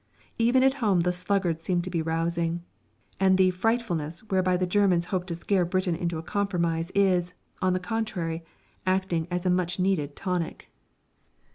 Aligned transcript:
Even 0.39 0.63
at 0.63 0.73
home 0.81 1.01
the 1.01 1.13
sluggards 1.13 1.63
seem 1.63 1.83
to 1.83 1.89
be 1.91 2.01
rousing; 2.01 2.63
and 3.19 3.37
the 3.37 3.51
"Frightfulness" 3.51 4.21
whereby 4.31 4.57
the 4.57 4.65
Germans 4.65 5.05
hope 5.13 5.27
to 5.27 5.35
scare 5.35 5.63
Britain 5.63 5.95
into 5.95 6.17
a 6.17 6.23
compromise 6.23 6.89
is, 6.95 7.35
on 7.61 7.73
the 7.73 7.79
contrary, 7.79 8.43
acting 8.87 9.27
as 9.29 9.45
a 9.45 9.51
much 9.51 9.77
needed 9.77 10.15
tonic. 10.15 10.71